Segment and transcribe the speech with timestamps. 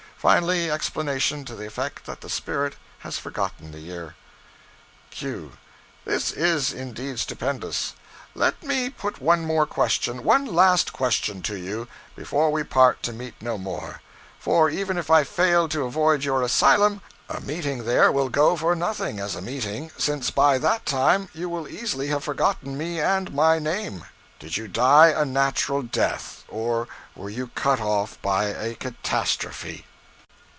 [0.23, 4.13] Finally, explanation to the effect that the spirit has forgotten the year.)
[5.09, 5.53] Q.
[6.05, 7.95] This is indeed stupendous.
[8.35, 13.11] Let me put one more question, one last question, to you, before we part to
[13.13, 13.99] meet no more;
[14.37, 18.75] for even if I fail to avoid your asylum, a meeting there will go for
[18.75, 23.33] nothing as a meeting, since by that time you will easily have forgotten me and
[23.33, 24.05] my name:
[24.37, 29.87] did you die a natural death, or were you cut off by a catastrophe?